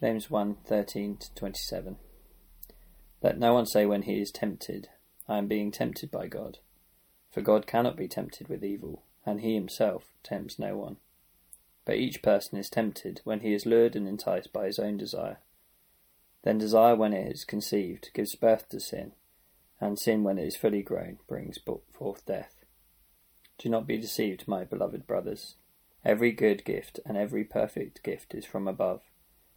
[0.00, 1.96] James 1:13 to 27.
[3.22, 4.88] Let no one say when he is tempted,
[5.28, 6.58] I am being tempted by God.
[7.30, 10.96] For God cannot be tempted with evil, and he himself tempts no one.
[11.84, 15.38] But each person is tempted when he is lured and enticed by his own desire.
[16.42, 19.12] Then desire, when it is conceived, gives birth to sin,
[19.80, 21.58] and sin, when it is fully grown, brings
[21.92, 22.64] forth death.
[23.58, 25.54] Do not be deceived, my beloved brothers.
[26.04, 29.02] Every good gift and every perfect gift is from above,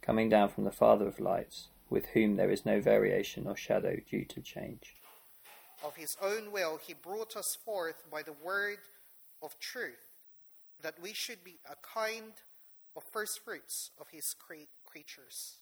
[0.08, 3.94] coming down from the Father of lights, with whom there is no variation or shadow
[4.10, 4.96] due to change.
[5.84, 8.78] Of his own will, he brought us forth by the word
[9.42, 10.16] of truth,
[10.80, 12.32] that we should be a kind
[12.96, 15.56] of first fruits of his cre- creatures.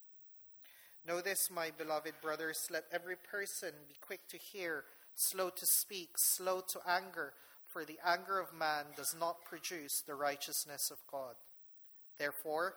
[1.04, 4.84] Know this, my beloved brothers, let every person be quick to hear,
[5.16, 7.32] slow to speak, slow to anger,
[7.66, 11.34] for the anger of man does not produce the righteousness of God.
[12.16, 12.76] Therefore,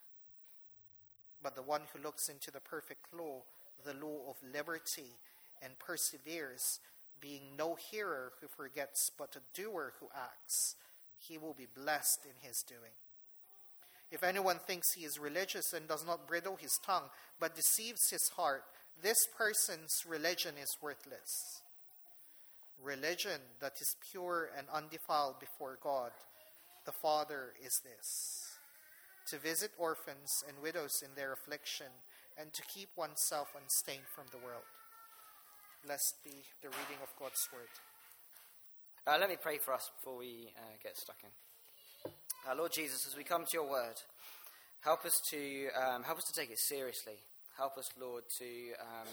[1.43, 3.43] But the one who looks into the perfect law,
[3.83, 5.17] the law of liberty,
[5.61, 6.79] and perseveres,
[7.19, 10.75] being no hearer who forgets, but a doer who acts,
[11.17, 12.93] he will be blessed in his doing.
[14.11, 18.29] If anyone thinks he is religious and does not bridle his tongue, but deceives his
[18.35, 18.63] heart,
[19.01, 21.61] this person's religion is worthless.
[22.83, 26.11] Religion that is pure and undefiled before God,
[26.85, 28.50] the Father, is this
[29.29, 31.87] to visit orphans and widows in their affliction,
[32.37, 34.65] and to keep oneself unstained from the world.
[35.85, 37.69] Blessed be the reading of God's word.
[39.07, 42.11] Uh, let me pray for us before we uh, get stuck in.
[42.49, 43.95] Uh, Lord Jesus, as we come to your word,
[44.81, 47.17] help us to um, help us to take it seriously.
[47.57, 48.45] Help us, Lord, to
[48.79, 49.07] um,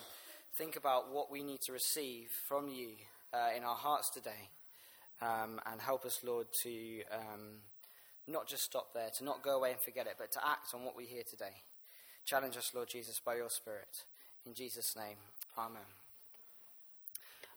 [0.56, 2.91] think about what we need to receive from you
[3.32, 4.48] uh, in our hearts today.
[5.20, 7.60] Um, and help us, Lord, to um,
[8.28, 10.84] not just stop there, to not go away and forget it, but to act on
[10.84, 11.62] what we hear today.
[12.25, 14.05] Challenge us, Lord Jesus, by your Spirit.
[14.47, 15.16] In Jesus' name,
[15.56, 15.83] Amen.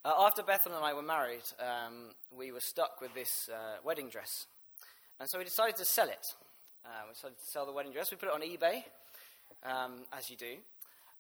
[0.04, 4.10] Uh, after Bethel and I were married, um, we were stuck with this uh, wedding
[4.10, 4.48] dress.
[5.20, 6.26] And so we decided to sell it.
[6.84, 8.10] Uh, we decided to sell the wedding dress.
[8.10, 8.84] We put it on eBay,
[9.64, 10.56] um, as you do.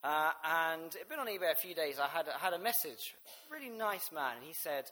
[0.03, 1.99] Uh, and it had been on eBay a few days.
[1.99, 3.13] I had, I had a message,
[3.51, 4.37] really nice man.
[4.41, 4.85] He said,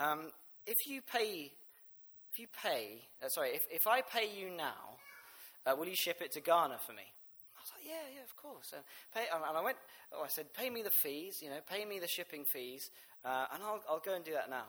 [0.00, 0.32] um,
[0.66, 1.52] if you pay,
[2.36, 5.00] if you pay, uh, sorry, if, if I pay you now,
[5.64, 7.08] uh, will you ship it to Ghana for me?
[7.56, 8.76] I was like, yeah, yeah, of course.
[8.76, 9.78] And, pay, and I went,
[10.12, 12.90] oh, I said, pay me the fees, you know, pay me the shipping fees,
[13.24, 14.68] uh, and I'll, I'll go and do that now.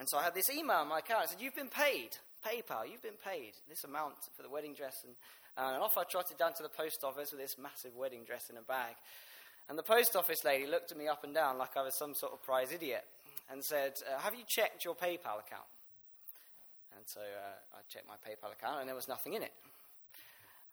[0.00, 1.22] And so I had this email in my account.
[1.22, 2.10] I said, you've been paid.
[2.44, 5.00] PayPal, you've been paid this amount for the wedding dress.
[5.02, 5.14] And,
[5.56, 8.50] uh, and off I trotted down to the post office with this massive wedding dress
[8.50, 9.00] in a bag.
[9.70, 12.14] And the post office lady looked at me up and down like I was some
[12.14, 13.04] sort of prize idiot
[13.50, 15.71] and said, uh, Have you checked your PayPal account?
[17.02, 19.50] And so uh, I checked my PayPal account and there was nothing in it.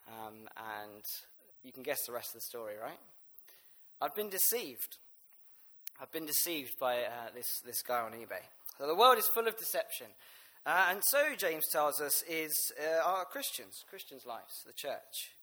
[0.07, 0.47] Um,
[0.85, 1.03] and
[1.63, 2.99] you can guess the rest of the story, right?
[3.99, 4.97] I've been deceived.
[5.99, 8.45] I've been deceived by uh, this, this guy on eBay.
[8.77, 10.05] So the world is full of deception.
[10.67, 15.33] Uh, and so, James tells us, is uh, our Christians, Christians' lives, the church.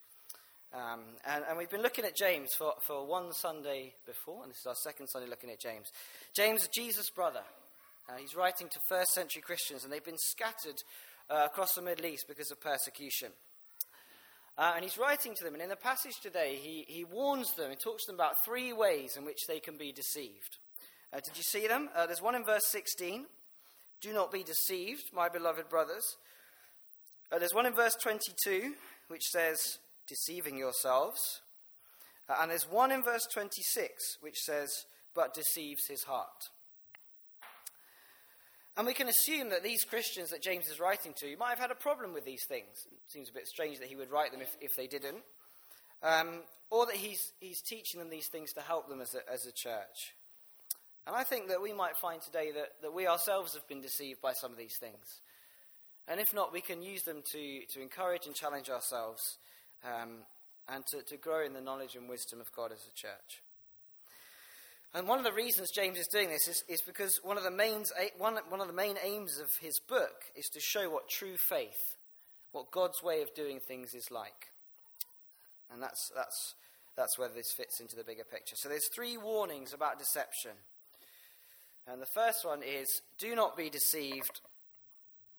[0.72, 4.58] Um, and, and, we've been looking at James for, for one Sunday before, and this
[4.60, 5.91] is our second Sunday looking at James.
[6.32, 7.42] James, Jesus' brother.
[8.09, 10.81] Uh, he's writing to first century Christians, and they've been scattered
[11.28, 13.31] uh, across the Middle East because of persecution.
[14.56, 17.71] Uh, and he's writing to them, and in the passage today, he, he warns them,
[17.71, 20.59] he talks to them about three ways in which they can be deceived.
[21.12, 21.89] Uh, did you see them?
[21.97, 23.27] Uh, there's one in verse 16.
[24.00, 26.17] Do not be deceived, my beloved brothers.
[27.33, 28.75] Uh, there's one in verse 22,
[29.09, 31.41] which says, deceiving yourselves.
[32.41, 34.71] And there's one in verse 26, which says,
[35.12, 36.50] but deceives his heart.
[38.76, 41.70] And we can assume that these Christians that James is writing to might have had
[41.70, 42.87] a problem with these things.
[42.93, 45.23] It seems a bit strange that he would write them if, if they didn't.
[46.02, 49.46] Um, or that he's, he's teaching them these things to help them as a, as
[49.46, 50.14] a church.
[51.06, 54.20] And I think that we might find today that, that we ourselves have been deceived
[54.20, 55.20] by some of these things.
[56.08, 59.38] And if not, we can use them to, to encourage and challenge ourselves
[59.84, 60.19] um,
[60.69, 63.43] and to, to grow in the knowledge and wisdom of God as a church.
[64.96, 67.50] And one of the reasons James is doing this is, is because one of, the
[67.50, 67.84] main,
[68.19, 71.96] one, one of the main aims of his book is to show what true faith,
[72.52, 74.48] what God's way of doing things is like.
[75.70, 76.54] And that's, that's
[76.96, 78.56] that's where this fits into the bigger picture.
[78.56, 80.52] So there's three warnings about deception.
[81.87, 84.40] And the first one is do not be deceived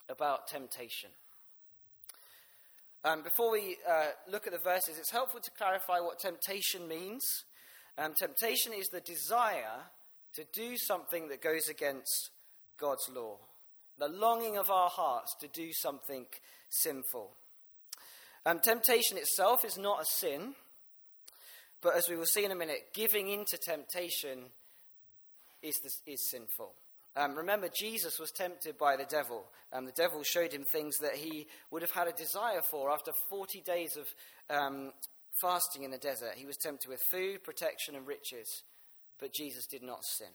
[0.08, 1.10] about temptation.
[3.04, 7.44] Um, before we uh, look at the verses, it's helpful to clarify what temptation means.
[7.98, 9.86] Um, temptation is the desire
[10.36, 12.30] to do something that goes against
[12.80, 13.38] God's law,
[13.98, 16.26] the longing of our hearts to do something
[16.70, 17.32] sinful.
[18.46, 20.54] Um, temptation itself is not a sin,
[21.82, 24.46] but as we will see in a minute, giving into temptation
[25.64, 26.74] is, is sinful.
[27.16, 29.46] Um, remember, Jesus was tempted by the devil.
[29.74, 33.12] and the devil showed him things that he would have had a desire for after
[33.30, 34.08] 40 days of
[34.56, 34.92] um,
[35.42, 36.34] fasting in the desert.
[36.36, 38.64] He was tempted with food, protection, and riches,
[39.20, 40.32] but Jesus did not sin.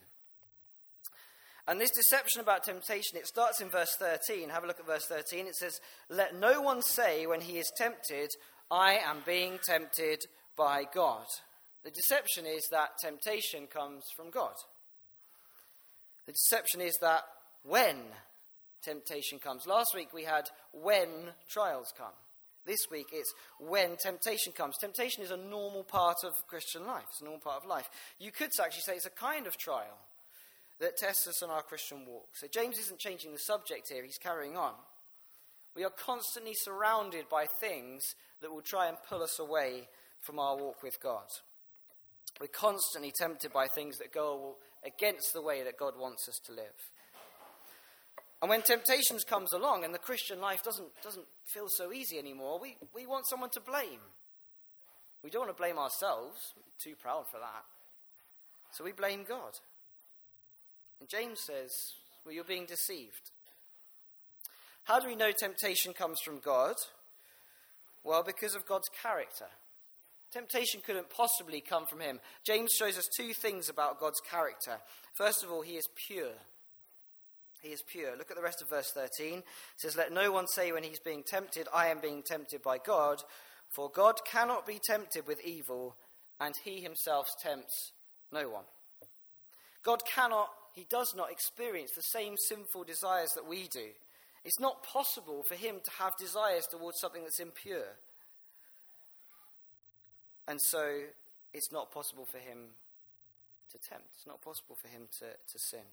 [1.68, 4.48] And this deception about temptation, it starts in verse 13.
[4.48, 5.46] Have a look at verse 13.
[5.46, 8.30] It says, Let no one say when he is tempted,
[8.70, 10.24] I am being tempted
[10.56, 11.24] by God.
[11.84, 14.54] The deception is that temptation comes from God.
[16.26, 17.22] The deception is that
[17.64, 17.96] when
[18.82, 19.66] temptation comes.
[19.66, 21.08] Last week we had when
[21.48, 22.14] trials come.
[22.64, 24.76] This week it's when temptation comes.
[24.78, 27.88] Temptation is a normal part of Christian life, it's a normal part of life.
[28.18, 29.98] You could actually say it's a kind of trial
[30.80, 32.28] that tests us on our Christian walk.
[32.34, 34.74] So James isn't changing the subject here, he's carrying on.
[35.74, 38.02] We are constantly surrounded by things
[38.42, 39.88] that will try and pull us away
[40.20, 41.26] from our walk with God.
[42.40, 46.52] We're constantly tempted by things that go against the way that God wants us to
[46.52, 46.91] live.
[48.42, 52.58] And when temptations comes along and the Christian life doesn't, doesn't feel so easy anymore,
[52.60, 54.00] we, we want someone to blame.
[55.22, 56.40] We don't want to blame ourselves.
[56.56, 57.64] We're too proud for that.
[58.72, 59.52] So we blame God.
[60.98, 61.70] And James says,
[62.24, 63.30] well, you're being deceived.
[64.84, 66.74] How do we know temptation comes from God?
[68.02, 69.46] Well, because of God's character.
[70.32, 72.18] Temptation couldn't possibly come from him.
[72.44, 74.78] James shows us two things about God's character.
[75.14, 76.32] First of all, he is pure.
[77.62, 78.16] He is pure.
[78.18, 79.38] Look at the rest of verse 13.
[79.38, 79.44] It
[79.76, 83.22] says, Let no one say when he's being tempted, I am being tempted by God,
[83.68, 85.96] for God cannot be tempted with evil,
[86.40, 87.92] and he himself tempts
[88.32, 88.64] no one.
[89.84, 93.90] God cannot, he does not experience the same sinful desires that we do.
[94.44, 97.96] It's not possible for him to have desires towards something that's impure.
[100.48, 100.98] And so
[101.54, 102.58] it's not possible for him
[103.70, 104.08] to tempt.
[104.16, 105.86] It's not possible for him to, to sin.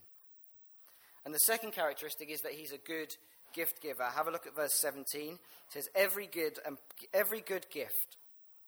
[1.24, 3.14] And the second characteristic is that he's a good
[3.54, 4.04] gift giver.
[4.04, 5.32] Have a look at verse 17.
[5.32, 5.38] It
[5.68, 6.78] says, Every good, and
[7.12, 8.16] every good gift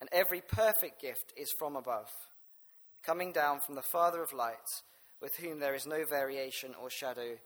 [0.02, 2.10] and every perfect gift is from above,
[3.06, 4.82] coming down from the Father of lights,
[5.20, 7.36] with whom there is no variation or shadow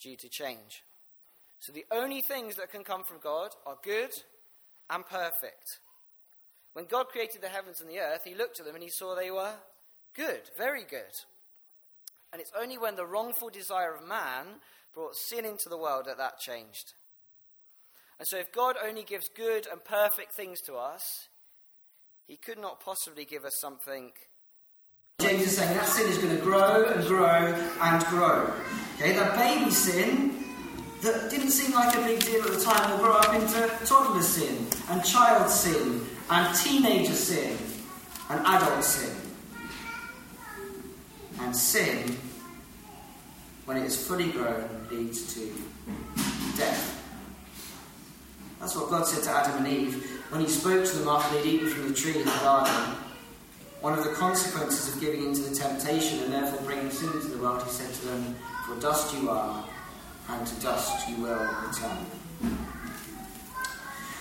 [0.00, 0.84] due to change.
[1.58, 4.10] So the only things that can come from God are good
[4.88, 5.80] and perfect.
[6.74, 9.16] When God created the heavens and the earth, he looked at them and he saw
[9.16, 9.54] they were
[10.14, 11.02] good, very good.
[12.34, 14.56] And it's only when the wrongful desire of man
[14.92, 16.94] brought sin into the world that that changed.
[18.18, 21.28] And so, if God only gives good and perfect things to us,
[22.26, 24.10] he could not possibly give us something.
[25.20, 28.52] James is saying that sin is going to grow and grow and grow.
[28.96, 30.44] Okay, that baby sin
[31.02, 34.22] that didn't seem like a big deal at the time will grow up into toddler
[34.22, 37.56] sin and child sin and teenager sin
[38.30, 39.14] and adult sin.
[41.40, 42.16] And sin,
[43.64, 45.40] when it is fully grown, leads to
[46.56, 47.00] death.
[48.60, 51.48] That's what God said to Adam and Eve when He spoke to them after they'd
[51.48, 52.96] eaten from the tree in the garden.
[53.80, 57.38] One of the consequences of giving into the temptation and therefore bringing sin into the
[57.38, 59.64] world, He said to them, For dust you are,
[60.30, 62.06] and to dust you will return.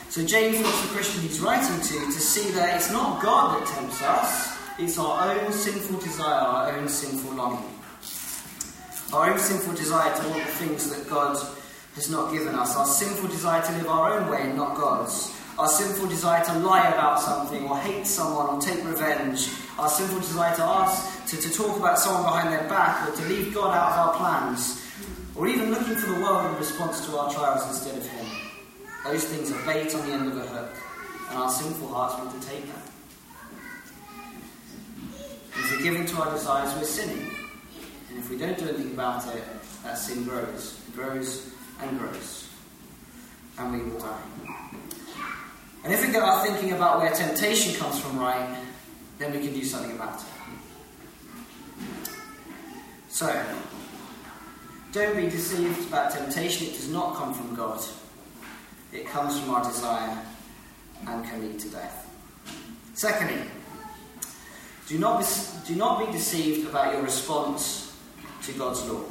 [0.09, 3.67] So James wants the Christian he's writing to to see that it's not God that
[3.67, 7.73] tempts us, it's our own sinful desire, our own sinful longing.
[9.13, 11.37] Our own sinful desire to want the things that God
[11.93, 15.31] has not given us, our sinful desire to live our own way and not God's,
[15.59, 20.19] our sinful desire to lie about something or hate someone or take revenge, our sinful
[20.19, 23.77] desire to ask to, to talk about someone behind their back or to leave God
[23.77, 24.83] out of our plans
[25.35, 28.25] or even looking for the world in response to our trials instead of Him.
[29.05, 30.75] Those things are bait on the end of a hook,
[31.29, 32.89] and our sinful hearts want to take that.
[35.55, 37.42] If we're giving to our desires, we're sinning.
[38.13, 39.43] And if we don't do anything about it,
[39.83, 41.49] that sin grows, grows
[41.81, 42.47] and grows.
[43.57, 44.21] And we will die.
[45.83, 48.55] And if we get our thinking about where temptation comes from right,
[49.17, 50.27] then we can do something about it.
[53.09, 53.45] So,
[54.91, 56.67] don't be deceived about temptation.
[56.67, 57.83] It does not come from God.
[58.91, 60.19] It comes from our desire
[61.07, 62.07] and can lead to death.
[62.93, 63.41] Secondly,
[64.87, 65.25] Do not, be,
[65.67, 67.82] do not be deceived about your response
[68.43, 69.03] to God's law.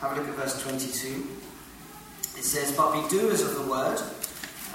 [0.00, 1.26] Have a look at verse 22.
[2.38, 4.00] It says, But be doers of the word,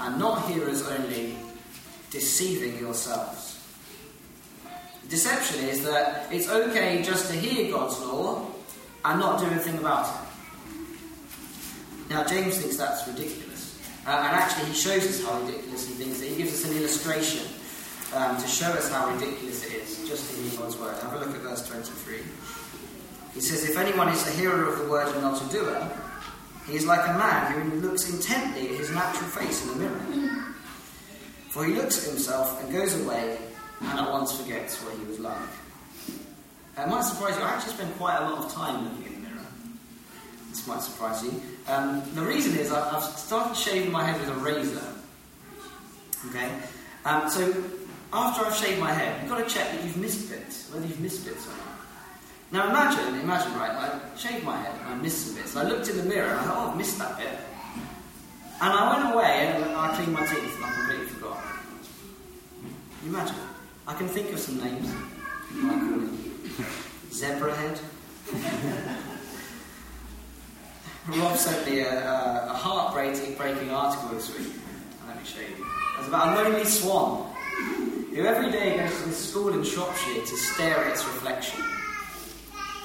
[0.00, 1.36] and not hearers only,
[2.10, 3.60] deceiving yourselves.
[5.08, 8.46] Deception is that it's okay just to hear God's law
[9.04, 10.14] and not do anything about it.
[12.10, 13.78] Now, James thinks that's ridiculous.
[14.06, 16.28] Uh, and actually, he shows us how ridiculous he thinks it.
[16.30, 17.46] He gives us an illustration
[18.14, 20.94] um, to show us how ridiculous it is just to hear God's word.
[21.02, 22.20] Have a look at verse 23.
[23.34, 25.90] He says, If anyone is a hearer of the word and not a doer,
[26.66, 30.44] he is like a man who looks intently at his natural face in the mirror.
[31.50, 33.38] For he looks at himself and goes away
[33.80, 35.36] and at once forgets what he was like.
[36.78, 39.28] It might surprise you, I actually spend quite a lot of time looking in the
[39.28, 39.46] mirror.
[40.50, 41.40] This might surprise you.
[41.68, 44.82] Um, the reason is I've started shaving my head with a razor.
[46.30, 46.50] Okay?
[47.04, 47.54] Um, so
[48.12, 51.00] after I've shaved my head, you've got to check that you've missed bits, whether you've
[51.00, 51.73] missed bits or not.
[52.52, 55.56] Now imagine, imagine, right, I shaved my head and I missed some bits.
[55.56, 57.38] I looked in the mirror and I thought, oh, I've missed that bit.
[58.60, 61.42] And I went away and I cleaned my teeth and I completely forgot.
[63.06, 63.36] Imagine.
[63.86, 64.90] I can think of some names.
[67.12, 67.80] Zebra Head.
[71.08, 74.48] Rob sent me a, a, a heartbreaking breaking article this week.
[75.06, 75.66] Let me show you.
[75.98, 77.30] It's about a lonely swan
[78.14, 81.62] who every day goes to this school in Shropshire to stare at its reflection.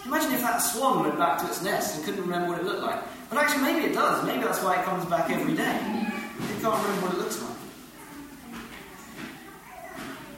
[0.05, 2.81] Imagine if that swan went back to its nest and couldn't remember what it looked
[2.81, 3.01] like.
[3.29, 4.25] But actually, maybe it does.
[4.25, 5.75] Maybe that's why it comes back every day.
[5.75, 7.49] It can't remember what it looks like.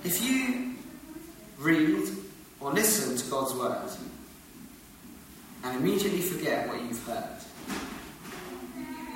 [0.04, 0.74] If you
[1.60, 2.10] read
[2.60, 3.90] or listen to God's word
[5.64, 7.38] and immediately forget what you've heard,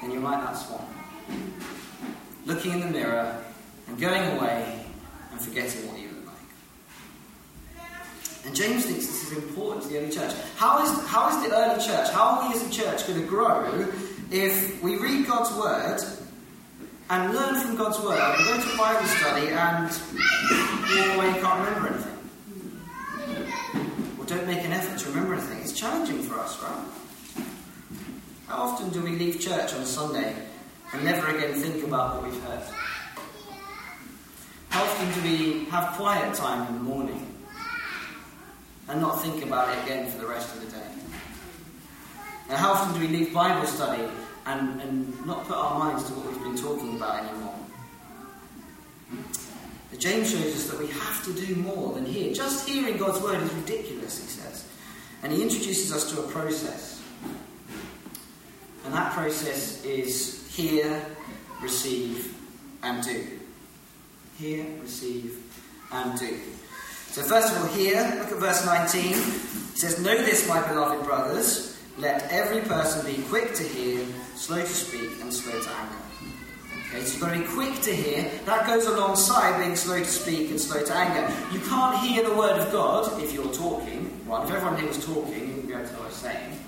[0.02, 0.86] then you're like that swan.
[2.46, 3.44] Looking in the mirror
[3.88, 4.86] and going away
[5.32, 6.05] and forgetting what you.
[8.46, 10.32] And James thinks this is important to the early church.
[10.56, 13.26] How is, how is the early church, how are we as a church going to
[13.26, 13.88] grow
[14.32, 16.00] if we read God's word
[17.10, 21.68] and learn from God's word and go to Bible study and walk away and can't
[21.68, 22.12] remember anything?
[24.20, 25.62] Or don't make an effort to remember anything?
[25.62, 26.86] It's challenging for us, right?
[28.48, 30.36] How often do we leave church on Sunday
[30.94, 32.64] and never again think about what we've heard?
[34.70, 37.25] How often do we have quiet time in the morning
[38.88, 40.88] and not think about it again for the rest of the day?
[42.50, 44.04] And how often do we leave Bible study
[44.46, 47.56] and, and not put our minds to what we've been talking about anymore?
[49.90, 52.34] But James shows us that we have to do more than hear.
[52.34, 54.68] Just hearing God's word is ridiculous, he says.
[55.24, 57.02] And he introduces us to a process.
[58.84, 61.04] And that process is hear,
[61.62, 62.36] receive,
[62.84, 63.28] and do.
[64.38, 65.42] Hear, receive,
[65.92, 66.40] and do.
[67.16, 69.14] So, first of all, here, look at verse 19.
[69.14, 74.06] It says, Know this, my beloved brothers, let every person be quick to hear,
[74.36, 75.96] slow to speak, and slow to anger.
[76.74, 78.30] Okay, so you've got to be quick to hear.
[78.44, 81.34] That goes alongside being slow to speak and slow to anger.
[81.54, 84.12] You can't hear the word of God if you're talking.
[84.28, 84.44] Right?
[84.44, 86.60] If everyone here was talking, you wouldn't be able to know what I was saying.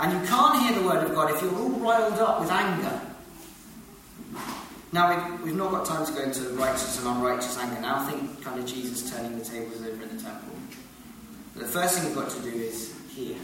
[0.00, 3.00] And you can't hear the word of God if you're all riled up with anger.
[4.94, 8.06] Now, we've, we've not got time to go into righteous and unrighteous anger now.
[8.06, 10.54] I Think kind of Jesus turning the tables over in the temple.
[11.52, 13.34] But the first thing you've got to do is hear.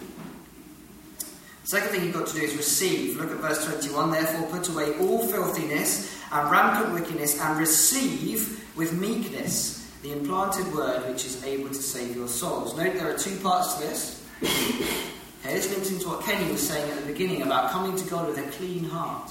[1.65, 3.17] Second thing you've got to do is receive.
[3.17, 4.13] Look at verse 21.
[4.13, 11.09] Therefore, put away all filthiness and rampant wickedness and receive with meekness the implanted word
[11.09, 12.77] which is able to save your souls.
[12.77, 14.25] Note there are two parts to this.
[15.43, 18.29] Okay, this links into what Kenny was saying at the beginning about coming to God
[18.29, 19.31] with a clean heart.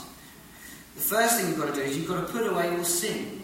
[0.99, 3.41] The first thing you've got to do is you've got to put away all sin.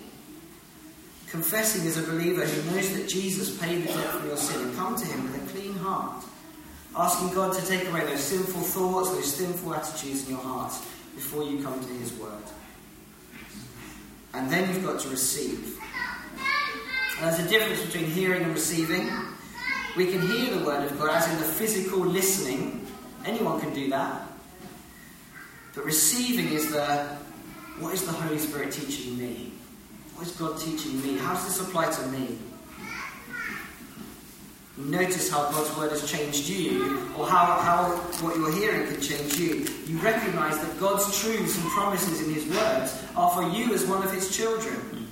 [1.30, 4.76] Confessing as a believer who knows that Jesus paid the debt for your sin and
[4.76, 6.26] come to Him with a clean heart.
[6.98, 10.74] Asking God to take away those sinful thoughts, those sinful attitudes in your heart
[11.16, 12.44] before you come to His Word.
[14.34, 15.80] And then you've got to receive.
[17.18, 19.10] And there's a difference between hearing and receiving.
[19.96, 22.86] We can hear the Word of God as in the physical listening.
[23.24, 24.28] Anyone can do that.
[25.74, 27.24] But receiving is the
[27.80, 29.52] what is the Holy Spirit teaching me?
[30.16, 31.18] What is God teaching me?
[31.18, 32.38] How does this apply to me?
[34.78, 39.38] Notice how God's word has changed you, or how, how what you're hearing can change
[39.38, 39.66] you.
[39.86, 44.04] You recognize that God's truths and promises in His words are for you as one
[44.04, 45.08] of His children.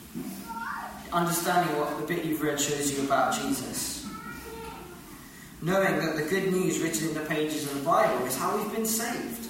[1.13, 4.05] Understanding what the bit you've read shows you about Jesus.
[5.61, 8.73] Knowing that the good news written in the pages of the Bible is how we've
[8.73, 9.42] been saved.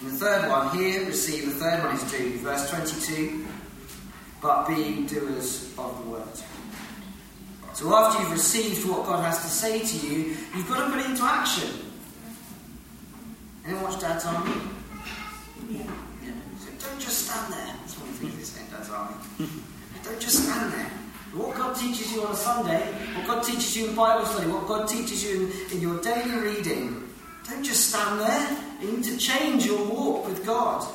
[0.00, 1.44] And the third one here, receive.
[1.46, 2.38] The third one is do.
[2.38, 3.46] Verse 22.
[4.40, 6.22] but be doers of the word.
[7.74, 11.00] So after you've received what God has to say to you, you've got to put
[11.00, 11.68] it into action.
[13.64, 14.52] Anyone watch Dad's Army?
[15.68, 15.82] Yeah.
[16.24, 16.32] yeah.
[16.58, 17.74] So don't just stand there.
[17.80, 19.14] That's what we think he's saying, Dad's Army.
[20.04, 20.90] don't just stand there.
[21.32, 22.80] What God teaches you on a Sunday,
[23.14, 26.38] what God teaches you in Bible study, what God teaches you in, in your daily
[26.38, 27.09] reading,
[27.50, 28.58] don't just stand there.
[28.80, 30.86] You need to change your walk with God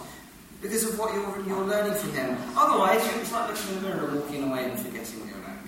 [0.61, 2.37] because of what you're, you're learning from Him.
[2.57, 5.37] Otherwise, you it's like looking in the mirror and walking away and forgetting what you're
[5.37, 5.59] learning.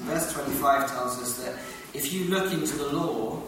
[0.00, 1.54] Verse 25 tells us that
[1.94, 3.40] if you look into the law,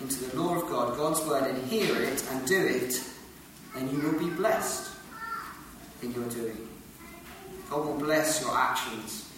[0.00, 3.02] into the law of God, God's word, and hear it and do it,
[3.74, 4.92] then you will be blessed
[6.02, 6.68] in your doing.
[7.70, 9.32] God will bless your actions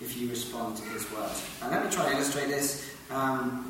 [0.00, 1.30] if you respond to His word.
[1.62, 2.90] And let me try and illustrate this.
[3.10, 3.67] Um,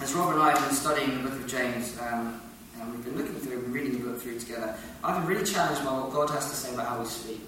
[0.00, 2.40] as Rob and I have been studying the book of James, um,
[2.80, 5.84] and we've been looking through and reading the book through together, I've been really challenged
[5.84, 7.40] by what God has to say about how we speak.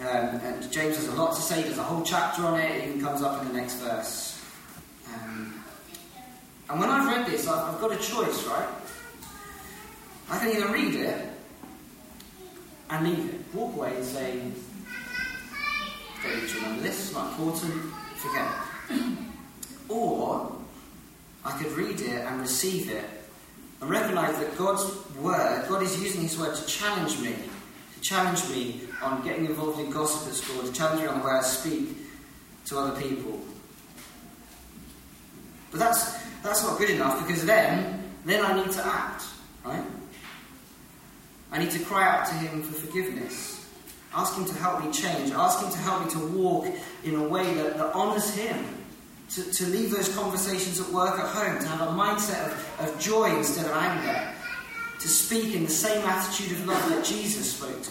[0.00, 2.88] Um, and James has a lot to say, there's a whole chapter on it, it
[2.88, 4.44] even comes up in the next verse.
[5.12, 5.64] Um,
[6.70, 8.68] and when I've read this, I've, I've got a choice, right?
[10.30, 11.26] I can either read it
[12.90, 14.40] and leave it, walk away and say,
[16.22, 17.74] don't need to remember this, it's not important,
[18.16, 18.52] forget
[18.90, 19.17] it.
[19.88, 20.52] Or
[21.44, 23.04] I could read it and receive it
[23.80, 24.84] and recognize that God's
[25.16, 27.34] word, God is using His word to challenge me,
[27.94, 31.26] to challenge me on getting involved in gossip at school, to challenge me on the
[31.26, 31.96] way I speak
[32.66, 33.40] to other people.
[35.70, 39.24] But that's that's not good enough because then then I need to act,
[39.64, 39.84] right?
[41.50, 43.66] I need to cry out to Him for forgiveness.
[44.14, 45.32] Ask Him to help me change.
[45.32, 46.66] Ask Him to help me to walk
[47.04, 48.64] in a way that, that honours Him.
[49.34, 52.98] To, to leave those conversations at work, at home, to have a mindset of, of
[52.98, 54.32] joy instead of anger.
[55.00, 57.90] To speak in the same attitude of love that Jesus spoke to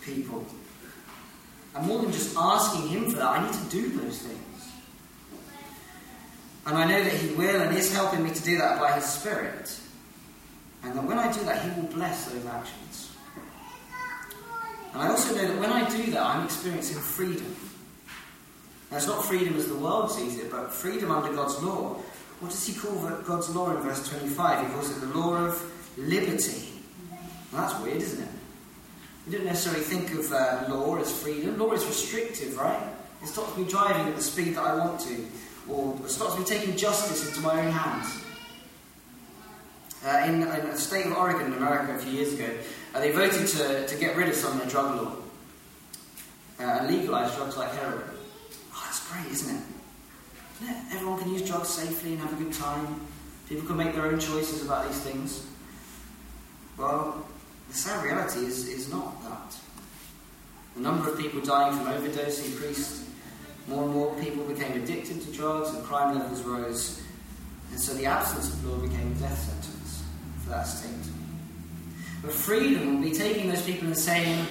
[0.00, 0.46] people.
[1.74, 4.72] And more than just asking Him for that, I need to do those things.
[6.66, 9.04] And I know that He will and is helping me to do that by His
[9.04, 9.78] Spirit.
[10.84, 13.10] And that when I do that, He will bless those actions.
[14.92, 17.54] And I also know that when I do that, I'm experiencing freedom.
[18.90, 21.96] Now, it's not freedom as the world sees it, but freedom under God's law.
[22.40, 22.94] What does He call
[23.26, 24.66] God's law in verse 25?
[24.66, 26.68] He calls it the law of liberty.
[27.52, 28.30] Well, that's weird, isn't it?
[29.26, 31.58] We don't necessarily think of uh, law as freedom.
[31.58, 32.80] Law is restrictive, right?
[33.22, 35.26] It stops me driving at the speed that I want to,
[35.68, 38.24] or it stops me taking justice into my own hands.
[40.06, 42.48] Uh, in, in, the state of Oregon in America a few years ago,
[42.94, 45.12] uh, they voted to, to get rid of some of their drug law
[46.60, 48.04] uh, and legalise drugs like heroin.
[48.88, 49.62] That's great, isn't it?
[50.64, 53.02] Yeah, everyone can use drugs safely and have a good time.
[53.46, 55.46] People can make their own choices about these things.
[56.78, 57.26] Well,
[57.68, 59.58] the sad reality is, is not that.
[60.74, 63.04] The number of people dying from overdose increased.
[63.66, 67.02] More and more people became addicted to drugs and crime levels rose.
[67.70, 70.02] And so the absence of law became a death sentence
[70.44, 71.12] for that state.
[72.22, 74.46] But freedom will be taking those people and saying,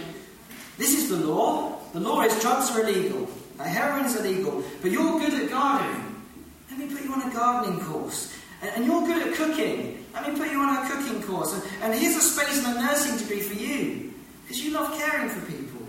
[0.77, 1.79] This is the law.
[1.93, 3.27] The law is drugs are illegal.
[3.57, 4.63] Now, heroin is illegal.
[4.81, 6.23] But you're good at gardening.
[6.69, 8.33] Let me put you on a gardening course.
[8.61, 10.05] And, and you're good at cooking.
[10.13, 11.53] Let me put you on a cooking course.
[11.53, 14.13] And, and here's a space in a nursing degree for you.
[14.43, 15.81] Because you love caring for people.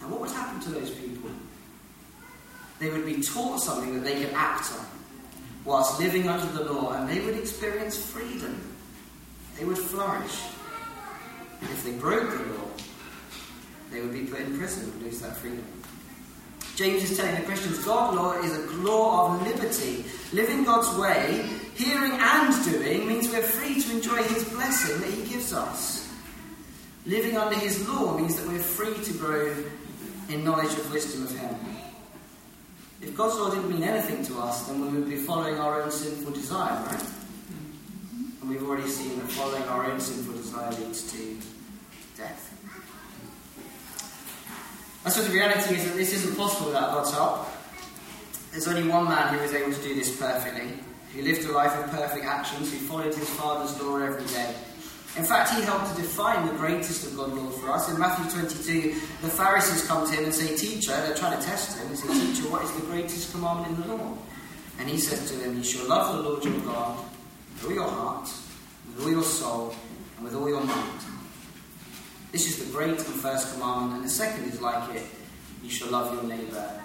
[0.00, 1.30] Now, what would happen to those people?
[2.78, 4.86] They would be taught something that they could act on
[5.64, 8.60] whilst living under the law, and they would experience freedom.
[9.58, 10.42] They would flourish.
[11.60, 12.68] If they broke the law,
[13.92, 15.64] they would be put in prison and lose that freedom.
[16.82, 20.04] James is telling the Christians God's law is a law of liberty.
[20.32, 25.32] Living God's way, hearing and doing, means we're free to enjoy His blessing that He
[25.32, 26.12] gives us.
[27.06, 29.54] Living under His law means that we're free to grow
[30.28, 31.54] in knowledge of wisdom of Him.
[33.00, 35.90] If God's law didn't mean anything to us, then we would be following our own
[35.92, 37.06] sinful desire, right?
[38.40, 41.38] And we've already seen that following our own sinful desire leads to
[42.16, 42.51] death.
[45.04, 47.48] And so the reality is that this isn't possible without God's help.
[48.52, 50.68] There's only one man who was able to do this perfectly,
[51.14, 54.54] who lived a life of perfect actions, who followed his Father's law every day.
[55.16, 57.90] In fact, he helped to define the greatest of God's law for us.
[57.90, 58.90] In Matthew 22,
[59.22, 62.08] the Pharisees come to him and say, Teacher, they're trying to test him, and say,
[62.08, 64.16] Teacher, what is the greatest commandment in the law?
[64.78, 66.98] And he says to them, You shall love the Lord your God
[67.54, 68.30] with all your heart,
[68.86, 69.74] with all your soul,
[70.16, 71.00] and with all your mind.
[72.32, 75.04] This is the great and first commandment, and the second is like it
[75.62, 76.82] you shall love your neighbour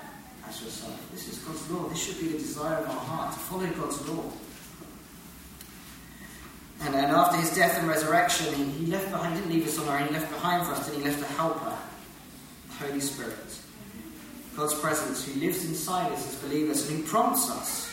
[0.47, 1.10] as yourself.
[1.12, 1.88] This is God's law.
[1.88, 4.23] This should be the desire of our heart to follow God's law.
[6.81, 9.79] And then after his death and resurrection, he, he left behind, he didn't leave us
[9.79, 11.75] on our own, he left behind for us, and he left a helper,
[12.67, 13.60] the Holy Spirit.
[14.55, 17.89] God's presence who lives inside us as believers and who prompts us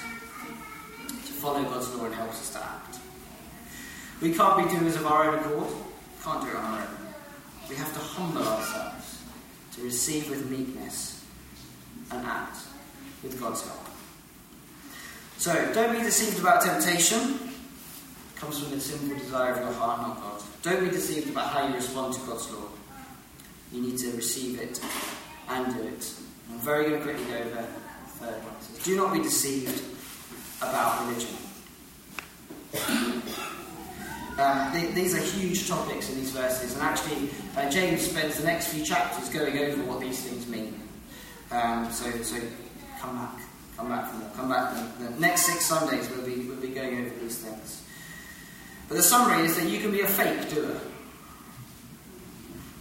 [1.09, 2.99] to follow God's law and helps us to act.
[4.21, 5.73] We can't be doers of our own accord,
[6.23, 7.04] can't do it on our own.
[7.69, 9.23] We have to humble ourselves
[9.75, 11.25] to receive with meekness
[12.11, 12.59] and act
[13.23, 13.81] with God's help.
[15.39, 17.39] So, don't be deceived about temptation.
[18.35, 20.43] It comes from the sinful desire of your heart, not God.
[20.63, 22.69] Don't be deceived about how you respond to God's law.
[23.73, 24.81] You need to receive it
[25.49, 26.15] and do it.
[26.51, 27.63] I'm very going to quickly go over the
[28.19, 28.55] third one.
[28.83, 29.83] Do not be deceived
[30.59, 31.37] about religion.
[34.39, 38.45] Um, th- these are huge topics in these verses, and actually, uh, James spends the
[38.45, 40.81] next few chapters going over what these things mean.
[41.53, 42.37] Um, so, so
[42.99, 43.39] come back,
[43.77, 44.75] come back for more, come back.
[44.99, 47.85] The, next six Sundays we'll be, we'll be going over these things.
[48.89, 50.81] But the summary is that you can be a fake doer.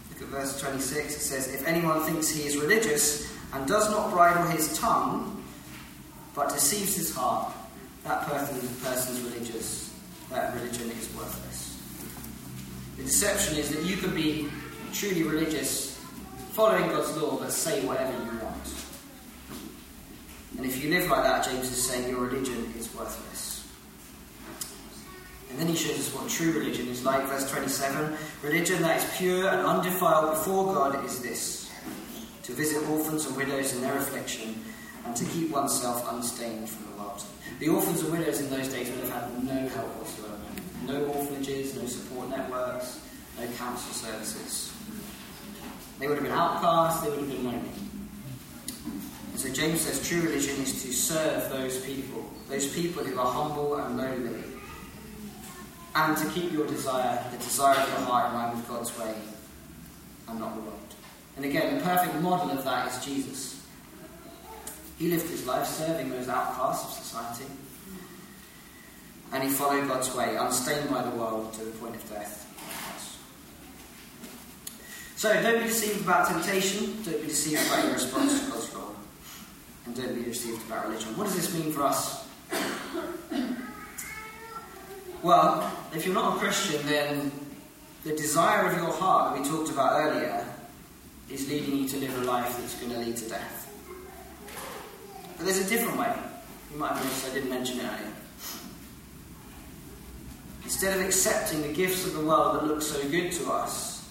[0.09, 1.15] Look at verse 26.
[1.15, 5.43] It says, If anyone thinks he is religious and does not bridle his tongue,
[6.33, 7.53] but deceives his heart,
[8.05, 9.92] that person, person's religious.
[10.33, 11.77] That religion is worthless.
[12.97, 14.49] The deception is that you can be
[14.91, 15.99] truly religious,
[16.53, 18.73] following God's law, but say whatever you want.
[20.57, 23.67] And if you live like that, James is saying your religion is worthless.
[25.51, 27.23] And then he shows us what true religion is like.
[27.27, 31.71] Verse 27 Religion that is pure and undefiled before God is this
[32.41, 34.63] to visit orphans and widows in their affliction,
[35.05, 37.23] and to keep oneself unstained from the world.
[37.63, 40.35] The orphans and widows in those days would have had no help whatsoever.
[40.85, 42.99] No orphanages, no support networks,
[43.39, 44.73] no council services.
[45.97, 47.69] They would have been outcast, they would have been lonely.
[49.31, 53.31] And so James says true religion is to serve those people, those people who are
[53.31, 54.43] humble and lowly,
[55.95, 59.15] and to keep your desire, the desire of your heart in line with God's way
[60.27, 60.93] and not the world.
[61.37, 63.52] And again, the perfect model of that is Jesus.
[65.03, 67.43] He lived his life serving those outcasts of society.
[69.33, 72.39] And he followed God's way, unstained by the world to the point of death.
[75.17, 78.91] So don't be deceived about temptation, don't be deceived about your response to God's law,
[79.85, 81.17] and don't be deceived about religion.
[81.17, 82.25] What does this mean for us?
[85.21, 87.29] Well, if you're not a Christian, then
[88.05, 90.47] the desire of your heart we talked about earlier
[91.29, 93.72] is leading you to live a life that's going to lead to death.
[95.43, 96.15] But there's a different way.
[96.71, 98.13] You might have noticed I didn't mention it earlier.
[100.63, 104.09] Instead of accepting the gifts of the world that look so good to us,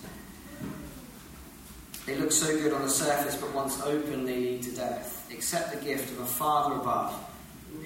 [2.05, 5.27] they look so good on the surface, but once open, they lead to death.
[5.33, 7.18] Accept the gift of a Father above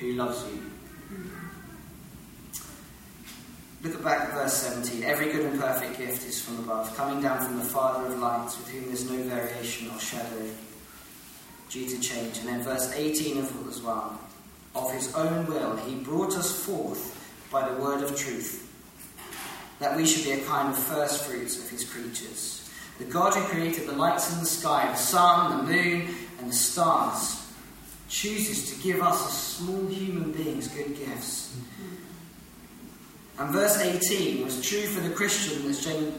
[0.01, 0.63] who loves you.
[3.85, 5.05] Look back at verse 17.
[5.05, 8.59] Every good and perfect gift is from above, coming down from the Father of lights,
[8.59, 10.51] with whom there's no variation or shadow
[11.69, 12.39] due to change.
[12.39, 14.21] And then verse 18 of as well.
[14.75, 17.13] Of his own will, he brought us forth
[17.51, 18.71] by the word of truth,
[19.79, 22.69] that we should be a kind of first fruits of his creatures.
[22.99, 26.55] The God who created the lights in the sky, the sun, the moon, and the
[26.55, 27.47] stars,
[28.09, 31.57] chooses to give us as small human beings good gifts.
[33.39, 35.63] And verse 18 was true for the Christian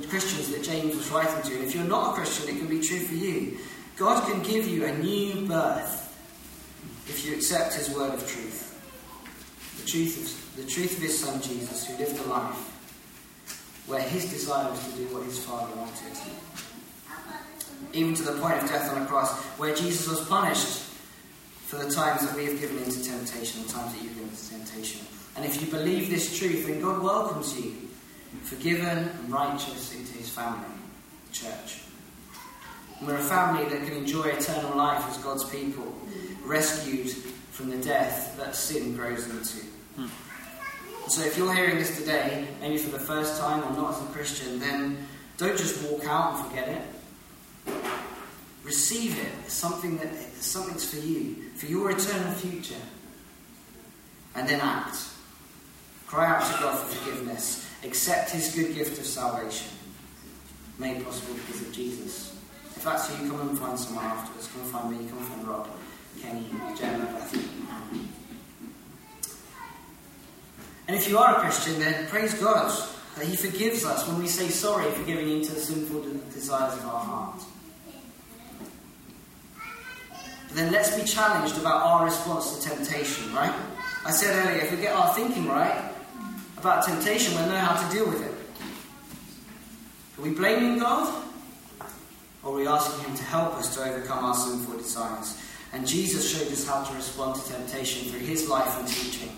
[0.08, 1.56] Christians that James was writing to.
[1.56, 3.58] And if you're not a Christian, it can be true for you.
[3.98, 6.04] God can give you a new birth
[7.08, 8.64] if you accept his word of truth.
[9.82, 12.74] The truth of, the truth of his son Jesus, who lived a life
[13.88, 16.14] where his desire was to do what his father wanted.
[17.94, 20.84] Even to the point of death on a cross, where Jesus was punished
[21.66, 24.50] for the times that we have given into temptation, the times that you've given into
[24.50, 25.08] temptation.
[25.36, 27.74] And if you believe this truth, then God welcomes you,
[28.44, 30.68] forgiven and righteous, into his family,
[31.30, 31.87] the church.
[33.02, 35.94] We're a family that can enjoy eternal life as God's people,
[36.44, 37.12] rescued
[37.52, 39.66] from the death that sin grows into.
[39.96, 40.08] Hmm.
[41.10, 44.06] So if you're hearing this today, maybe for the first time or not as a
[44.08, 44.98] Christian, then
[45.38, 47.74] don't just walk out and forget it.
[48.64, 52.82] Receive it as something that something's for you, for your eternal future.
[54.36, 54.98] And then act.
[56.08, 57.68] Cry out to God for forgiveness.
[57.84, 59.68] Accept his good gift of salvation,
[60.80, 62.37] made possible because of Jesus.
[62.78, 64.48] If that's you, come and find someone afterwards.
[64.54, 65.68] Come and find me, come and find Rob,
[66.22, 66.46] Kenny,
[66.78, 67.34] Gemma, Beth.
[70.88, 72.72] And if you are a Christian, then praise God
[73.16, 76.76] that He forgives us when we say sorry for giving in to the sinful desires
[76.76, 77.42] of our heart.
[80.48, 83.54] But then let's be challenged about our response to temptation, right?
[84.06, 85.92] I said earlier, if we get our thinking right,
[86.60, 88.34] about temptation, we'll know how to deal with it.
[90.20, 91.24] Are we blaming God?
[92.44, 95.42] Or are we asking Him to help us to overcome our sinful desires?
[95.74, 99.30] And Jesus showed us how to respond to temptation through His life and teaching.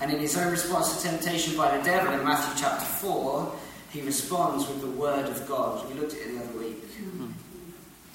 [0.00, 3.52] And in His own response to temptation by the devil in Matthew chapter 4,
[3.90, 5.88] He responds with the Word of God.
[5.88, 6.84] We looked at it the other week.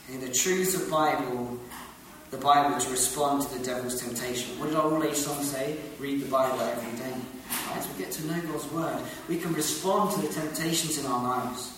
[0.09, 1.59] In the truths of Bible,
[2.29, 4.59] the Bible to respond to the devil's temptation.
[4.59, 5.77] What did our all age song say?
[5.99, 7.13] Read the Bible every day.
[7.73, 11.23] As we get to know God's Word, we can respond to the temptations in our
[11.23, 11.77] lives.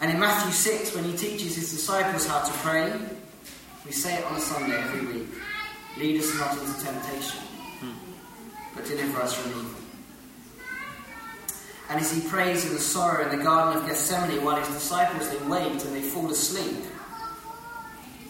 [0.00, 2.92] And in Matthew 6, when he teaches his disciples how to pray,
[3.84, 5.28] we say it on a Sunday every week
[5.98, 7.40] Lead us not into temptation,
[8.74, 9.80] but deliver us from evil.
[11.88, 15.30] And as he prays in the sorrow in the Garden of Gethsemane while his disciples
[15.30, 16.84] they wait and they fall asleep,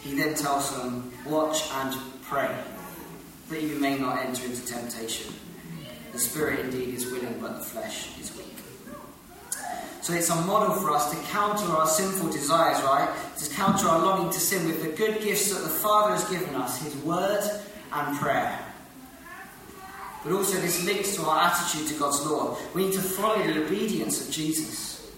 [0.01, 2.57] he then tells them, Watch and pray,
[3.49, 5.35] that you may not enter into temptation.
[6.13, 8.46] The spirit indeed is willing, but the flesh is weak.
[10.07, 13.13] So it's a model for us to counter our sinful desires, right?
[13.39, 16.55] To counter our longing to sin with the good gifts that the Father has given
[16.55, 17.43] us His Word
[17.93, 18.57] and prayer.
[20.23, 22.57] But also, this links to our attitude to God's law.
[22.73, 25.11] We need to follow the obedience of Jesus.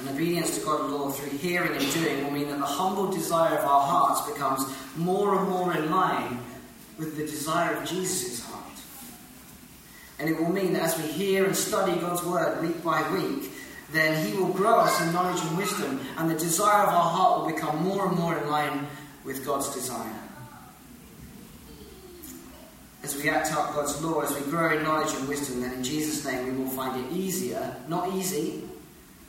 [0.00, 3.58] And obedience to God's law through hearing and doing will mean that the humble desire
[3.58, 4.64] of our hearts becomes
[4.96, 6.40] more and more in line
[6.96, 8.47] with the desire of Jesus'.
[10.18, 13.52] And it will mean that as we hear and study God's word week by week,
[13.92, 17.40] then He will grow us in knowledge and wisdom, and the desire of our heart
[17.40, 18.86] will become more and more in line
[19.24, 20.14] with God's desire.
[23.02, 25.84] As we act out God's law, as we grow in knowledge and wisdom, then in
[25.84, 28.64] Jesus' name we will find it easier, not easy,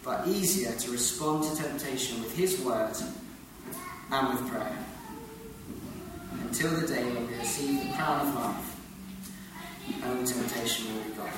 [0.04, 2.96] but easier to respond to temptation with His word
[4.12, 4.86] and with prayer.
[6.42, 8.69] Until the day when we receive the crown of life
[10.06, 11.30] all temptation will be gone.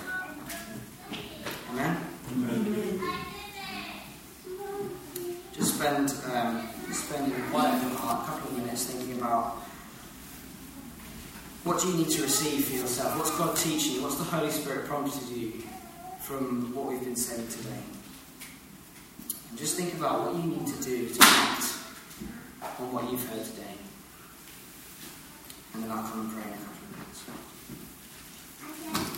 [1.72, 1.98] Amen?
[2.32, 3.00] Amen.
[5.54, 9.58] Just spend um, spend in quiet your heart a couple of minutes thinking about
[11.64, 13.18] what do you need to receive for yourself?
[13.18, 14.04] What's God teaching you?
[14.04, 15.54] What's the Holy Spirit prompted you
[16.20, 17.84] from what we've been saying today?
[19.50, 21.64] And just think about what you need to do to act
[22.80, 23.76] on what you've heard today.
[25.74, 26.52] And then I'll come and pray
[28.84, 29.11] yeah.